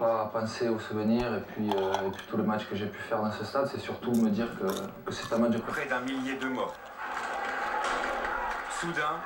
pas 0.00 0.30
penser 0.32 0.68
aux 0.68 0.78
souvenirs 0.78 1.34
et 1.34 1.40
puis, 1.40 1.70
euh, 1.76 2.06
et 2.06 2.10
puis 2.10 2.26
tout 2.28 2.38
le 2.38 2.42
match 2.42 2.66
que 2.68 2.74
j'ai 2.74 2.86
pu 2.86 2.98
faire 3.02 3.22
dans 3.22 3.30
ce 3.30 3.44
stade, 3.44 3.68
c'est 3.70 3.80
surtout 3.80 4.12
me 4.12 4.30
dire 4.30 4.48
que, 4.58 4.66
que 5.04 5.12
c'est 5.12 5.32
un 5.34 5.38
match 5.38 5.52
de 5.52 5.58
Près 5.58 5.86
d'un 5.86 6.00
millier 6.00 6.36
de 6.36 6.46
morts. 6.46 6.74
Soudain, 8.80 9.20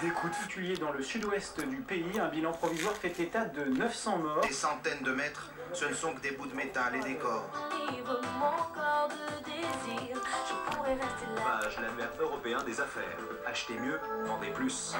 des 0.00 0.08
coups 0.08 0.32
de 0.32 0.38
particulier 0.38 0.76
dans 0.78 0.92
le 0.92 1.02
sud-ouest 1.02 1.60
du 1.66 1.76
pays, 1.76 2.18
un 2.18 2.28
bilan 2.28 2.52
provisoire 2.52 2.94
fait 2.94 3.20
état 3.20 3.44
de 3.44 3.64
900 3.64 4.18
morts. 4.18 4.40
Des 4.40 4.52
centaines 4.52 5.02
de 5.02 5.12
mètres, 5.12 5.50
ce 5.74 5.84
ne 5.84 5.94
sont 5.94 6.12
que 6.14 6.20
des 6.20 6.32
bouts 6.32 6.46
de 6.46 6.54
métal 6.54 6.96
et 6.96 7.00
des 7.00 7.16
corps. 7.16 7.50
Vivre 7.90 8.20
mon 8.38 8.74
corps 8.74 9.08
de 9.08 9.44
désir, 9.44 10.16
je 10.48 10.74
pourrais 10.76 10.94
rester 10.94 11.26
là. 11.36 11.60
Page 11.60 11.76
l'annuaire 11.80 12.10
européen 12.18 12.62
des 12.64 12.80
affaires. 12.80 13.18
Achetez 13.46 13.78
mieux, 13.78 14.00
vendez 14.24 14.50
plus. 14.50 14.94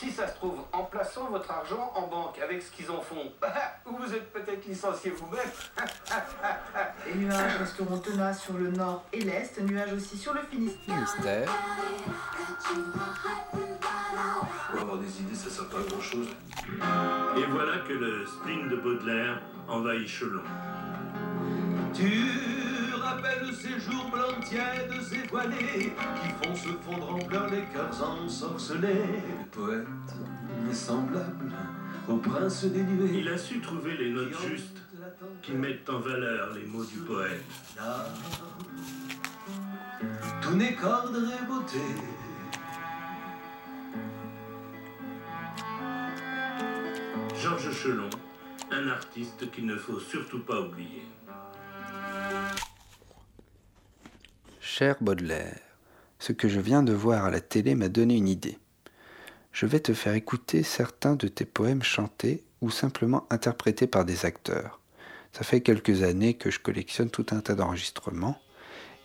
Si 0.00 0.10
ça 0.10 0.26
se 0.26 0.34
trouve, 0.34 0.58
en 0.72 0.82
plaçant 0.82 1.30
votre 1.30 1.50
argent 1.50 1.92
en 1.94 2.08
banque 2.08 2.38
avec 2.42 2.62
ce 2.62 2.70
qu'ils 2.72 2.90
en 2.90 3.00
font, 3.00 3.30
ou 3.86 3.96
vous 3.96 4.12
êtes 4.12 4.32
peut-être 4.32 4.66
licencié 4.66 5.12
vous-même. 5.12 5.50
Les 7.06 7.14
nuages 7.14 7.56
resteront 7.58 7.98
tenaces 7.98 8.42
sur 8.42 8.54
le 8.54 8.70
nord 8.70 9.04
et 9.12 9.20
l'est, 9.20 9.60
nuages 9.60 9.92
aussi 9.92 10.18
sur 10.18 10.34
le 10.34 10.40
Finistère. 10.50 10.98
Mystère. 10.98 11.48
Pour 14.70 14.80
avoir 14.80 14.98
des 14.98 15.20
idées, 15.20 15.34
ça 15.34 15.48
sert 15.48 15.68
pas 15.68 15.78
à 15.78 15.82
grand 15.82 16.00
chose. 16.00 16.28
Et 17.36 17.46
voilà 17.50 17.78
que 17.86 17.92
le 17.92 18.26
spleen 18.26 18.68
de 18.68 18.76
Baudelaire 18.76 19.40
envahit 19.68 20.08
Chelon. 20.08 20.42
Tu 21.94 22.53
rappelles 23.24 23.54
ces 23.54 23.80
jours 23.80 24.10
blancs 24.10 24.44
tièdes 24.44 24.92
et 25.12 25.28
voilés 25.28 25.92
qui 26.20 26.46
font 26.48 26.54
se 26.54 26.68
fondre 26.68 27.14
en 27.14 27.18
pleurs 27.18 27.50
les 27.50 27.64
cœurs 27.72 28.02
ensorcelés. 28.02 28.88
Le 28.88 29.46
poète 29.50 29.86
est 30.70 30.74
semblable 30.74 31.52
au 32.08 32.16
prince 32.16 32.64
des 32.64 32.82
nuées. 32.82 33.20
Il 33.20 33.28
a 33.28 33.38
su 33.38 33.60
trouver 33.60 33.96
les 33.96 34.10
notes 34.10 34.34
justes 34.46 34.82
qui 35.42 35.52
mettent 35.52 35.88
en 35.88 36.00
valeur 36.00 36.54
les 36.54 36.66
mots 36.66 36.84
du 36.84 36.98
poète. 36.98 37.44
Là, 37.76 38.06
tout 40.42 40.54
n'est 40.56 40.74
qu'ordre 40.74 41.18
et 41.18 41.46
beauté. 41.46 41.80
Georges 47.40 47.72
Chelon, 47.72 48.10
un 48.70 48.88
artiste 48.88 49.50
qu'il 49.50 49.66
ne 49.66 49.76
faut 49.76 50.00
surtout 50.00 50.40
pas 50.40 50.60
oublier. 50.60 51.06
Cher 54.76 54.96
Baudelaire, 55.00 55.60
ce 56.18 56.32
que 56.32 56.48
je 56.48 56.58
viens 56.58 56.82
de 56.82 56.92
voir 56.92 57.26
à 57.26 57.30
la 57.30 57.40
télé 57.40 57.76
m'a 57.76 57.88
donné 57.88 58.16
une 58.16 58.26
idée. 58.26 58.58
Je 59.52 59.66
vais 59.66 59.78
te 59.78 59.94
faire 59.94 60.14
écouter 60.14 60.64
certains 60.64 61.14
de 61.14 61.28
tes 61.28 61.44
poèmes 61.44 61.84
chantés 61.84 62.42
ou 62.60 62.70
simplement 62.70 63.24
interprétés 63.30 63.86
par 63.86 64.04
des 64.04 64.26
acteurs. 64.26 64.80
Ça 65.32 65.44
fait 65.44 65.60
quelques 65.60 66.02
années 66.02 66.34
que 66.34 66.50
je 66.50 66.58
collectionne 66.58 67.08
tout 67.08 67.26
un 67.30 67.38
tas 67.38 67.54
d'enregistrements. 67.54 68.36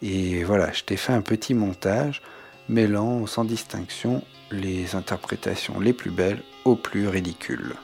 Et 0.01 0.43
voilà, 0.43 0.71
je 0.71 0.85
t'ai 0.85 0.97
fait 0.97 1.13
un 1.13 1.21
petit 1.21 1.53
montage 1.53 2.23
mêlant 2.67 3.27
sans 3.27 3.45
distinction 3.45 4.23
les 4.49 4.95
interprétations 4.95 5.79
les 5.79 5.93
plus 5.93 6.09
belles 6.09 6.41
aux 6.65 6.77
plus 6.77 7.07
ridicules. 7.07 7.75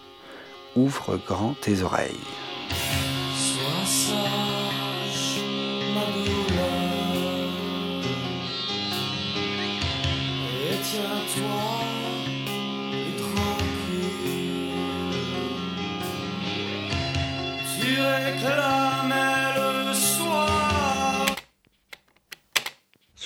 Ouvre 0.75 1.17
grand 1.17 1.53
tes 1.61 1.83
oreilles. 1.83 2.17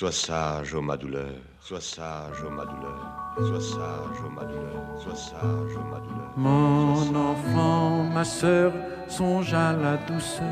Sois 0.00 0.12
sage, 0.12 0.74
ô 0.74 0.80
ma 0.80 0.96
douleur, 0.96 1.42
sois 1.60 1.78
sage, 1.78 2.42
ô 2.46 2.48
ma 2.48 2.64
douleur, 2.64 3.04
sois 3.36 3.60
sage, 3.60 4.20
ô 4.26 4.30
ma 4.30 4.44
douleur, 4.44 4.82
sois 5.02 5.14
sage, 5.14 5.76
ô 5.76 5.84
ma 5.92 6.00
douleur. 6.00 6.30
Mon 6.38 7.14
enfant, 7.14 8.04
ma 8.04 8.24
sœur, 8.24 8.72
songe 9.08 9.52
à 9.52 9.74
la 9.74 9.98
douceur 9.98 10.46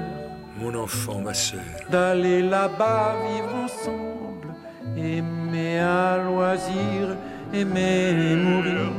Mon 0.58 0.74
enfant, 0.74 1.22
ma 1.22 1.32
sœur, 1.32 1.60
d'aller 1.88 2.42
là-bas 2.42 3.14
vivre 3.26 3.54
ensemble, 3.64 4.54
aimer 4.98 5.78
à 5.78 6.18
loisir, 6.18 7.16
aimer 7.54 8.10
et 8.32 8.36
mourir 8.36 8.92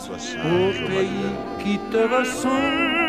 Sois 0.00 0.16
au 0.16 0.18
sage, 0.18 0.34
douleur. 0.34 0.88
pays 0.90 1.32
qui 1.60 1.78
te 1.90 1.96
ressemble. 2.14 3.03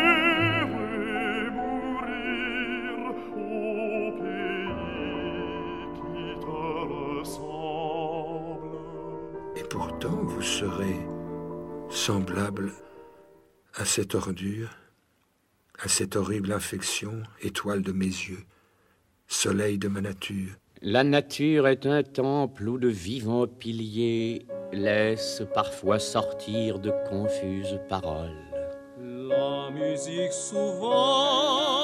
Semblable 11.96 12.72
à 13.74 13.86
cette 13.86 14.14
ordure, 14.14 14.68
à 15.82 15.88
cette 15.88 16.14
horrible 16.14 16.52
infection, 16.52 17.22
étoile 17.42 17.82
de 17.82 17.90
mes 17.90 18.04
yeux, 18.04 18.44
soleil 19.26 19.78
de 19.78 19.88
ma 19.88 20.02
nature. 20.02 20.52
La 20.82 21.02
nature 21.04 21.66
est 21.66 21.86
un 21.86 22.02
temple 22.02 22.68
où 22.68 22.78
de 22.78 22.88
vivants 22.88 23.46
piliers 23.46 24.46
laissent 24.72 25.42
parfois 25.54 25.98
sortir 25.98 26.78
de 26.78 26.92
confuses 27.08 27.80
paroles. 27.88 28.44
La 29.00 29.70
musique 29.70 30.32
souvent 30.32 31.75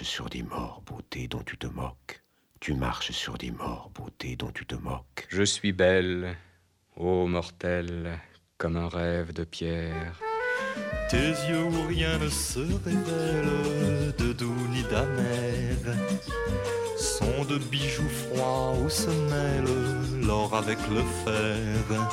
marches 0.00 0.14
sur 0.14 0.30
des 0.30 0.42
morts, 0.42 0.82
beauté 0.86 1.28
dont 1.28 1.42
tu 1.44 1.58
te 1.58 1.66
moques. 1.66 2.22
Tu 2.58 2.72
marches 2.72 3.10
sur 3.10 3.36
des 3.36 3.50
morts, 3.50 3.90
beauté 3.94 4.34
dont 4.34 4.50
tu 4.50 4.64
te 4.64 4.74
moques. 4.74 5.26
Je 5.28 5.42
suis 5.42 5.72
belle, 5.72 6.36
ô 6.96 7.26
mortel, 7.26 8.18
comme 8.56 8.76
un 8.76 8.88
rêve 8.88 9.34
de 9.34 9.44
pierre. 9.44 10.18
Tes 11.10 11.32
yeux 11.48 11.64
où 11.64 11.86
rien 11.88 12.16
ne 12.18 12.28
se 12.28 12.60
révèle 12.60 14.14
de 14.18 14.32
doux 14.32 14.66
ni 14.70 14.82
d'amer 14.84 15.76
sont 16.96 17.44
de 17.44 17.58
bijoux 17.58 18.08
froids 18.08 18.72
où 18.82 18.88
se 18.88 19.10
mêle 19.30 20.26
l'or 20.26 20.54
avec 20.54 20.78
le 20.88 21.02
fer. 21.24 22.08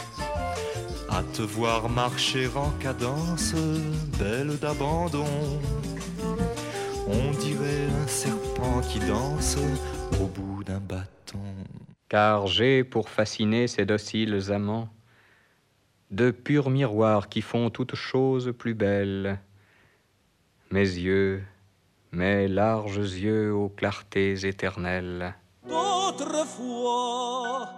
À 1.09 1.23
te 1.33 1.41
voir 1.41 1.87
marcher 1.87 2.49
en 2.53 2.71
cadence, 2.81 3.53
belle 4.19 4.57
d'abandon, 4.59 5.25
on 5.25 5.96
dirait 7.47 7.87
un 8.03 8.07
serpent 8.07 8.81
qui 8.81 8.99
danse 8.99 9.55
au 10.21 10.27
bout 10.27 10.63
d'un 10.65 10.79
bâton. 10.79 11.39
Car 12.09 12.47
j'ai 12.47 12.83
pour 12.83 13.09
fasciner 13.09 13.67
ces 13.67 13.85
dociles 13.85 14.51
amants 14.51 14.89
de 16.11 16.31
purs 16.31 16.69
miroirs 16.69 17.29
qui 17.29 17.41
font 17.41 17.69
toutes 17.69 17.95
choses 17.95 18.53
plus 18.57 18.73
belles. 18.73 19.39
Mes 20.71 20.89
yeux, 21.07 21.41
mes 22.11 22.49
larges 22.49 23.13
yeux 23.21 23.53
aux 23.53 23.69
clartés 23.69 24.45
éternelles. 24.45 25.33
D'autrefois, 25.67 27.69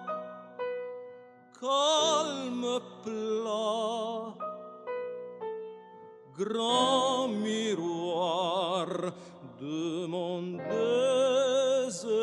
calme 1.59 2.79
plat, 3.03 4.33
grand 6.37 7.27
miroir 7.27 8.87
de 9.59 10.05
mon 10.05 10.57
désespoir. 11.91 12.17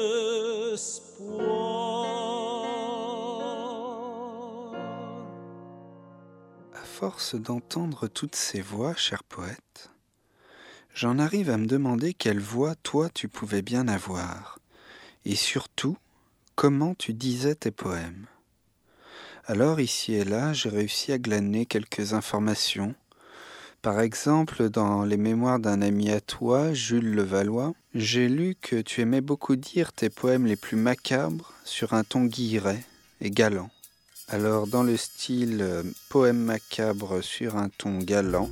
À 6.74 6.84
force 6.84 7.34
d'entendre 7.34 8.08
toutes 8.08 8.36
ces 8.36 8.62
voix, 8.62 8.94
cher 8.94 9.22
poète, 9.22 9.90
j'en 10.94 11.18
arrive 11.18 11.50
à 11.50 11.58
me 11.58 11.66
demander 11.66 12.14
quelle 12.14 12.40
voix 12.40 12.74
toi 12.74 13.10
tu 13.10 13.28
pouvais 13.28 13.62
bien 13.62 13.86
avoir, 13.88 14.58
et 15.24 15.34
surtout 15.34 15.98
comment 16.54 16.94
tu 16.94 17.12
disais 17.12 17.54
tes 17.54 17.70
poèmes. 17.70 18.26
Alors 19.44 19.78
ici 19.78 20.14
et 20.14 20.24
là, 20.24 20.54
j'ai 20.54 20.70
réussi 20.70 21.12
à 21.12 21.18
glaner 21.18 21.66
quelques 21.66 22.14
informations. 22.14 22.94
Par 23.86 24.00
exemple, 24.00 24.68
dans 24.68 25.04
les 25.04 25.16
mémoires 25.16 25.60
d'un 25.60 25.80
ami 25.80 26.10
à 26.10 26.20
toi, 26.20 26.72
Jules 26.72 27.14
Levallois, 27.14 27.72
j'ai 27.94 28.28
lu 28.28 28.56
que 28.60 28.82
tu 28.82 29.00
aimais 29.00 29.20
beaucoup 29.20 29.54
dire 29.54 29.92
tes 29.92 30.10
poèmes 30.10 30.44
les 30.44 30.56
plus 30.56 30.76
macabres 30.76 31.52
sur 31.64 31.92
un 31.92 32.02
ton 32.02 32.24
guilleret 32.24 32.82
et 33.20 33.30
galant. 33.30 33.70
Alors, 34.26 34.66
dans 34.66 34.82
le 34.82 34.96
style 34.96 35.58
euh, 35.60 35.84
poème 36.08 36.36
macabre 36.36 37.22
sur 37.22 37.56
un 37.56 37.68
ton 37.68 37.98
galant, 37.98 38.50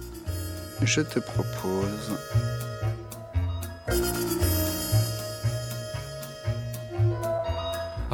je 0.83 1.01
te 1.01 1.19
propose 1.19 2.17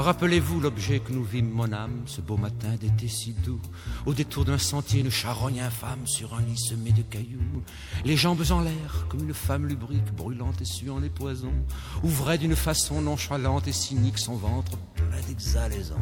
Rappelez-vous 0.00 0.60
l'objet 0.60 1.00
que 1.00 1.12
nous 1.12 1.22
vîmes, 1.22 1.50
mon 1.50 1.72
âme, 1.72 2.04
ce 2.06 2.22
beau 2.22 2.38
matin 2.38 2.74
d'été 2.80 3.06
si 3.06 3.34
doux, 3.34 3.60
au 4.06 4.14
détour 4.14 4.46
d'un 4.46 4.56
sentier, 4.56 5.00
une 5.00 5.10
charogne 5.10 5.60
infâme 5.60 6.06
sur 6.06 6.32
un 6.34 6.40
lit 6.40 6.56
semé 6.56 6.90
de 6.90 7.02
cailloux, 7.02 7.62
les 8.06 8.16
jambes 8.16 8.42
en 8.50 8.62
l'air, 8.62 9.06
comme 9.10 9.20
une 9.20 9.34
femme 9.34 9.66
lubrique, 9.66 10.10
brûlante 10.14 10.62
et 10.62 10.64
suant 10.64 11.00
les 11.00 11.10
poisons, 11.10 11.52
ouvrait 12.02 12.38
d'une 12.38 12.56
façon 12.56 13.02
nonchalante 13.02 13.68
et 13.68 13.72
cynique 13.72 14.18
son 14.18 14.36
ventre 14.36 14.78
plein 14.94 15.20
d'exhalaisons. 15.28 15.96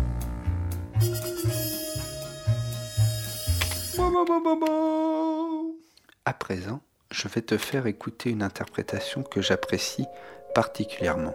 À 6.25 6.33
présent, 6.35 6.81
je 7.11 7.27
vais 7.27 7.43
te 7.43 7.59
faire 7.59 7.89
écouter 7.89 8.31
une 8.31 8.45
interprétation 8.45 9.25
que 9.25 9.43
j'apprécie 9.43 10.07
particulièrement. 10.55 11.35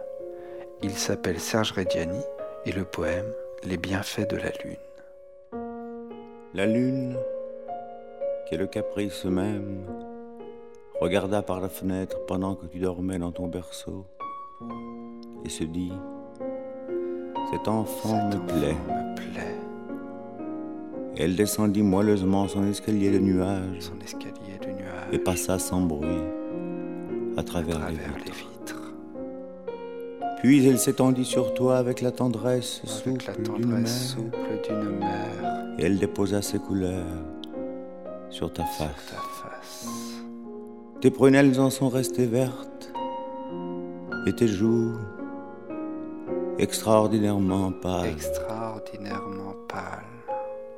Il 0.82 0.98
s'appelle 0.98 1.42
Serge 1.42 1.74
Reggiani 1.74 2.22
et 2.66 2.72
le 2.72 2.86
poème 2.86 3.32
Les 3.64 3.78
bienfaits 3.78 4.30
de 4.30 4.38
la 4.38 4.52
lune. 4.64 4.76
La 6.54 6.66
lune, 6.66 7.18
qui 8.46 8.56
est 8.56 8.58
le 8.58 8.68
caprice 8.68 9.26
même, 9.26 9.86
regarda 11.00 11.42
par 11.42 11.60
la 11.62 11.70
fenêtre 11.70 12.26
pendant 12.28 12.56
que 12.56 12.66
tu 12.66 12.80
dormais 12.80 13.20
dans 13.20 13.32
ton 13.32 13.48
berceau 13.48 14.06
et 15.46 15.50
se 15.50 15.64
dit 15.64 15.94
Cet 17.52 17.68
enfant 17.68 18.30
me 18.30 18.46
plaît. 18.48 18.78
Elle 21.16 21.36
descendit 21.36 21.84
moelleusement 21.84 22.48
son 22.48 22.68
escalier 22.68 23.12
de 23.12 23.20
nuages, 23.20 23.82
son 23.82 24.00
escalier 24.00 24.58
de 24.62 24.72
nuages 24.72 25.10
et 25.12 25.20
passa 25.20 25.60
sans 25.60 25.82
bruit 25.82 26.24
à 27.38 27.44
travers, 27.44 27.90
les, 27.90 27.98
vitres. 27.98 28.53
Puis 30.44 30.68
elle 30.68 30.78
s'étendit 30.78 31.24
sur 31.24 31.54
toi 31.54 31.78
avec 31.78 32.02
la 32.02 32.12
tendresse 32.12 32.82
souple 32.84 33.32
d'une 33.48 33.66
mère. 35.00 35.74
Et 35.80 35.86
elle 35.86 35.98
déposa 35.98 36.42
ses 36.42 36.60
couleurs 36.60 37.06
sur 38.30 38.52
ta 38.52 38.66
face. 38.66 38.90
ta 39.10 39.16
face. 39.16 39.88
Tes 41.00 41.12
prunelles 41.12 41.58
en 41.62 41.70
sont 41.70 41.88
restées 41.88 42.26
vertes 42.26 42.92
et 44.28 44.34
tes 44.34 44.50
joues 44.50 44.96
extraordinairement 46.58 47.72
pâles. 47.72 48.10
Extraordinairement 48.10 49.56
pâles. 49.70 50.04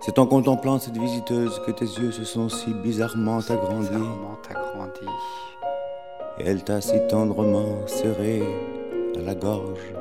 C'est 0.01 0.19
en 0.19 0.27
contemplant 0.27 0.77
cette 0.77 0.97
visiteuse 0.97 1.59
que 1.65 1.71
tes 1.71 1.85
yeux 1.85 2.11
se 2.11 2.23
sont 2.23 2.50
si 2.50 2.71
bizarrement 2.71 3.39
agrandis. 3.39 3.89
Bizarrement 3.89 4.38
agrandis. 4.47 5.11
Et 6.38 6.44
elle 6.45 6.63
t'a 6.63 6.81
si 6.81 7.00
tendrement 7.09 7.88
serré 7.88 8.44
à 9.17 9.21
la 9.21 9.35
gorge 9.35 9.94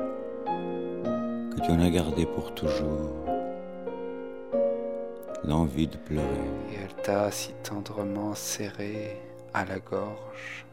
que 0.45 1.61
tu 1.61 1.71
en 1.71 1.79
as 1.79 1.89
gardé 1.89 2.25
pour 2.25 2.53
toujours 2.53 3.13
l'envie 5.43 5.87
de 5.87 5.97
pleurer. 5.97 6.25
Et 6.71 6.75
elle 6.83 7.01
t'a 7.01 7.31
si 7.31 7.53
tendrement 7.63 8.35
serré 8.35 9.17
à 9.53 9.63
la 9.63 9.79
gorge 9.79 10.65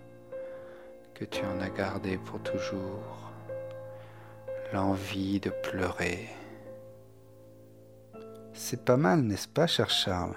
que 1.14 1.24
tu 1.24 1.42
en 1.44 1.60
as 1.60 1.70
gardé 1.70 2.16
pour 2.16 2.40
toujours 2.40 3.30
l'envie 4.72 5.38
de 5.38 5.50
pleurer. 5.50 6.28
C'est 8.54 8.84
pas 8.84 8.96
mal, 8.96 9.20
n'est-ce 9.22 9.48
pas, 9.48 9.66
cher 9.66 9.90
Charles? 9.90 10.36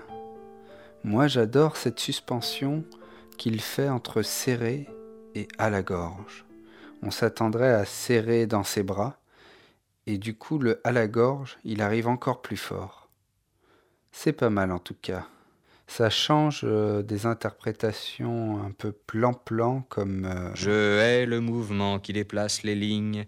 Moi, 1.03 1.27
j'adore 1.27 1.77
cette 1.77 1.99
suspension 1.99 2.83
qu'il 3.37 3.61
fait 3.61 3.89
entre 3.89 4.21
serré 4.21 4.87
et 5.33 5.47
à 5.57 5.69
la 5.69 5.81
gorge. 5.81 6.45
On 7.01 7.11
s'attendrait 7.11 7.73
à 7.73 7.85
serrer 7.85 8.47
dans 8.47 8.63
ses 8.63 8.83
bras, 8.83 9.19
et 10.07 10.17
du 10.17 10.35
coup, 10.35 10.57
le 10.59 10.81
à 10.83 10.91
la 10.91 11.07
gorge, 11.07 11.57
il 11.63 11.81
arrive 11.81 12.07
encore 12.07 12.41
plus 12.41 12.57
fort. 12.57 13.09
C'est 14.11 14.33
pas 14.33 14.49
mal 14.49 14.71
en 14.71 14.79
tout 14.79 14.95
cas. 15.01 15.27
Ça 15.87 16.09
change 16.09 16.61
euh, 16.63 17.03
des 17.03 17.25
interprétations 17.27 18.63
un 18.63 18.71
peu 18.71 18.91
plan-plan 18.91 19.81
comme... 19.89 20.25
euh, 20.25 20.51
Je 20.55 20.99
hais 20.99 21.25
le 21.27 21.41
mouvement 21.41 21.99
qui 21.99 22.11
déplace 22.13 22.63
les 22.63 22.73
lignes, 22.75 23.25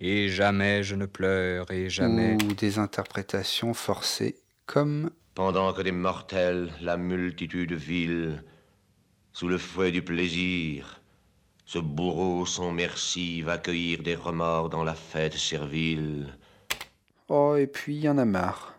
et 0.00 0.28
jamais 0.28 0.84
je 0.84 0.94
ne 0.94 1.06
pleure, 1.06 1.70
et 1.72 1.90
jamais. 1.90 2.36
ou 2.44 2.54
des 2.54 2.78
interprétations 2.78 3.74
forcées 3.74 4.36
comme 4.66 5.10
Pendant 5.34 5.72
que 5.72 5.82
des 5.82 5.90
mortels, 5.92 6.70
la 6.80 6.96
multitude 6.96 7.72
vile, 7.72 8.44
sous 9.32 9.48
le 9.48 9.58
fouet 9.58 9.90
du 9.90 10.02
plaisir, 10.02 10.97
ce 11.68 11.78
bourreau 11.78 12.46
sans 12.46 12.72
merci 12.72 13.42
va 13.42 13.58
cueillir 13.58 14.02
des 14.02 14.14
remords 14.14 14.70
dans 14.70 14.84
la 14.84 14.94
fête 14.94 15.34
servile. 15.34 16.28
Oh, 17.28 17.56
et 17.56 17.66
puis 17.66 17.96
il 17.96 18.04
y 18.04 18.08
en 18.08 18.16
a 18.16 18.24
marre. 18.24 18.74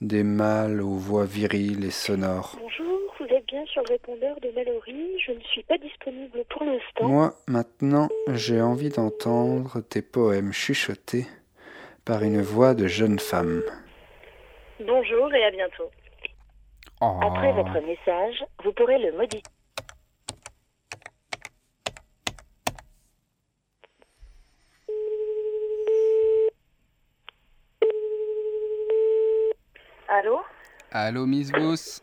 Des 0.00 0.22
mâles 0.22 0.80
aux 0.80 0.94
voix 0.94 1.24
viriles 1.24 1.84
et 1.84 1.90
sonores. 1.90 2.56
Bonjour, 2.60 3.00
vous 3.18 3.26
êtes 3.26 3.44
bien 3.46 3.66
sur 3.66 3.82
le 3.82 3.94
répondeur 3.94 4.36
de 4.42 4.48
Mallory. 4.54 5.18
Je 5.26 5.32
ne 5.32 5.40
suis 5.40 5.64
pas 5.64 5.76
disponible 5.78 6.44
pour 6.50 6.62
l'instant. 6.62 7.08
Moi, 7.08 7.34
maintenant, 7.48 8.08
j'ai 8.28 8.60
envie 8.60 8.90
d'entendre 8.90 9.80
tes 9.80 10.00
poèmes 10.00 10.52
chuchotés 10.52 11.26
par 12.04 12.22
une 12.22 12.42
voix 12.42 12.74
de 12.74 12.86
jeune 12.86 13.18
femme. 13.18 13.64
Bonjour 14.78 15.34
et 15.34 15.44
à 15.46 15.50
bientôt. 15.50 15.90
Oh. 17.00 17.18
Après 17.22 17.52
votre 17.52 17.84
message, 17.84 18.44
vous 18.62 18.72
pourrez 18.72 19.00
le 19.00 19.16
modifier. 19.16 19.42
Allô 30.20 30.42
Allô, 30.92 31.24
Miss 31.24 31.50
Bous 31.50 32.02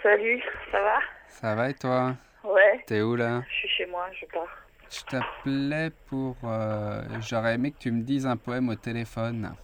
Salut, 0.00 0.40
ça 0.70 0.80
va 0.80 0.98
Ça 1.26 1.54
va 1.56 1.70
et 1.70 1.74
toi 1.74 2.14
Ouais. 2.44 2.84
T'es 2.86 3.00
où 3.02 3.16
là 3.16 3.42
Je 3.48 3.52
suis 3.54 3.68
chez 3.68 3.86
moi, 3.86 4.06
je 4.12 4.26
pars. 4.26 4.46
Je 4.88 5.00
t'appelais 5.02 5.90
pour... 6.08 6.36
euh, 6.44 7.02
J'aurais 7.20 7.54
aimé 7.54 7.72
que 7.72 7.78
tu 7.78 7.90
me 7.90 8.02
dises 8.02 8.26
un 8.28 8.36
poème 8.36 8.68
au 8.68 8.76
téléphone. 8.76 9.56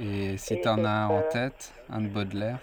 Et 0.00 0.36
si 0.36 0.60
t'en 0.60 0.84
as 0.84 0.88
un 0.88 1.06
en 1.08 1.18
euh, 1.20 1.28
tête, 1.30 1.72
un 1.88 2.00
de 2.00 2.08
Baudelaire. 2.08 2.58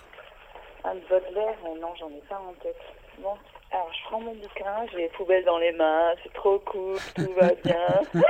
Un 0.84 0.96
de 0.96 1.02
Baudelaire, 1.08 1.56
non, 1.80 1.96
j'en 1.98 2.10
ai 2.10 2.22
pas 2.28 2.40
en 2.40 2.52
tête. 2.62 2.76
Bon, 3.20 3.38
alors 3.72 3.90
je 3.94 4.04
prends 4.10 4.20
mon 4.20 4.34
bouquin, 4.36 4.86
j'ai 4.92 4.98
les 4.98 5.10
poubelles 5.10 5.46
dans 5.46 5.60
les 5.60 5.72
mains, 5.72 6.12
c'est 6.24 6.34
trop 6.34 6.60
cool, 6.60 6.98
tout 7.16 7.34
va 7.40 7.48
bien. 7.64 8.02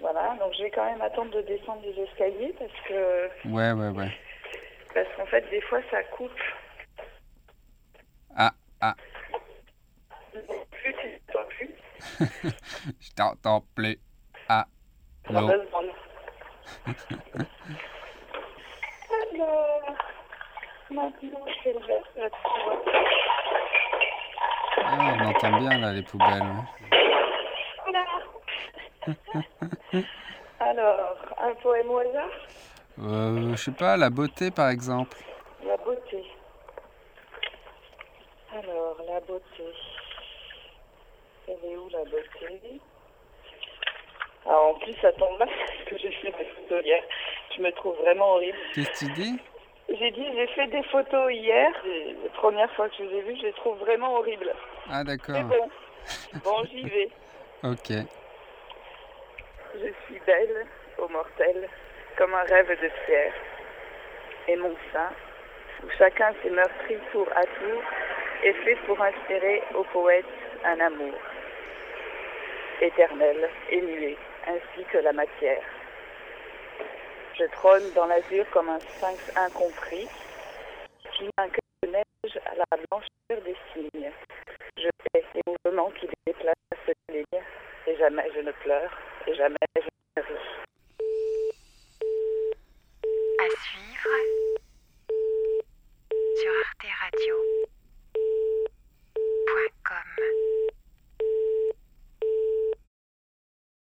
voilà, 0.00 0.36
donc 0.38 0.52
je 0.56 0.62
vais 0.64 0.70
quand 0.70 0.84
même 0.84 1.00
attendre 1.02 1.30
de 1.32 1.42
descendre 1.42 1.82
des 1.82 2.00
escaliers 2.02 2.54
parce 2.58 2.72
que 2.86 3.28
Ouais, 3.48 3.72
ouais, 3.72 3.88
ouais. 3.88 4.10
parce 4.94 5.08
qu'en 5.16 5.26
fait 5.26 5.42
des 5.50 5.60
fois 5.62 5.80
ça 5.90 6.02
coupe. 6.04 6.30
Ah, 8.36 8.52
ah, 8.80 8.94
Plus 10.70 10.94
tu 10.94 11.20
t'entends 11.26 11.48
plus. 11.48 11.74
je 13.00 13.10
t'entends 13.16 13.64
plus. 13.74 13.98
Ah, 14.48 14.66
vendre. 15.28 15.52
Alors, 19.10 19.96
maintenant 20.90 21.44
je 21.46 21.62
fais 21.62 21.72
le 21.72 21.78
reste. 21.78 22.32
Ah, 24.84 25.14
on 25.20 25.26
entend 25.26 25.58
bien 25.58 25.78
là 25.78 25.92
les 25.92 26.02
poubelles. 26.02 26.42
ouais. 26.42 26.97
Alors, 30.60 31.16
un 31.40 31.54
poème 31.54 31.90
au 31.90 31.98
hasard? 31.98 32.30
Euh, 33.00 33.52
je 33.52 33.56
sais 33.56 33.70
pas, 33.72 33.96
la 33.96 34.10
beauté 34.10 34.50
par 34.50 34.68
exemple. 34.70 35.16
La 35.64 35.76
beauté. 35.76 36.24
Alors, 38.52 38.96
la 39.06 39.20
beauté. 39.20 39.64
Elle 41.46 41.70
est 41.70 41.76
où 41.76 41.88
la 41.90 42.04
beauté? 42.04 42.80
Alors, 44.46 44.68
en 44.68 44.74
plus, 44.80 44.94
ça 45.00 45.12
tombe 45.12 45.38
mal 45.38 45.48
parce 45.66 45.90
que 45.90 45.98
j'ai 45.98 46.10
fait 46.12 46.30
des 46.32 46.44
photos 46.44 46.84
hier. 46.84 47.02
Je 47.56 47.62
me 47.62 47.70
trouve 47.72 47.96
vraiment 47.98 48.32
horrible. 48.34 48.58
Qu'est-ce 48.74 48.90
que 48.90 49.06
tu 49.06 49.12
dis? 49.12 49.38
J'ai 49.88 50.10
dit, 50.10 50.24
j'ai 50.34 50.46
fait 50.48 50.66
des 50.66 50.82
photos 50.84 51.32
hier. 51.32 51.70
Et 51.86 52.16
La 52.24 52.30
première 52.30 52.70
fois 52.72 52.88
que 52.88 52.96
je 52.98 53.02
les 53.04 53.16
ai 53.16 53.22
vues, 53.22 53.36
je 53.36 53.46
les 53.46 53.52
trouve 53.54 53.78
vraiment 53.78 54.14
horribles. 54.16 54.52
Ah 54.90 55.04
d'accord. 55.04 55.42
bon, 55.44 55.68
bon, 56.44 56.64
j'y 56.70 56.82
vais. 56.82 57.10
Ok. 57.62 57.92
Je 59.80 59.92
suis 60.06 60.20
belle, 60.26 60.66
ô 60.98 61.08
mortel, 61.08 61.68
comme 62.16 62.34
un 62.34 62.42
rêve 62.42 62.68
de 62.68 62.90
pierre. 63.06 63.34
Et 64.48 64.56
mon 64.56 64.74
sein, 64.92 65.10
où 65.84 65.90
chacun 65.96 66.32
s'est 66.42 66.50
meurtri 66.50 66.96
tour 67.12 67.28
à 67.36 67.42
tour, 67.42 67.82
est 68.42 68.52
fait 68.64 68.76
pour 68.86 69.00
inspirer 69.00 69.62
au 69.74 69.84
poète 69.84 70.24
un 70.64 70.80
amour 70.80 71.14
éternel 72.80 73.48
et 73.70 73.80
muet, 73.80 74.16
ainsi 74.48 74.84
que 74.90 74.98
la 74.98 75.12
matière. 75.12 75.62
Je 77.38 77.44
trône 77.44 77.92
dans 77.94 78.06
l'azur 78.06 78.46
comme 78.50 78.68
un 78.68 78.80
sphinx 78.80 79.32
incompris, 79.36 80.08
qui 81.12 81.30
un 81.38 81.48
cœur 81.48 81.60
de 81.84 81.88
neige 81.90 82.40
à 82.46 82.54
la 82.56 82.78
blancheur 82.90 83.44
des 83.44 83.56
cygnes. 83.72 84.12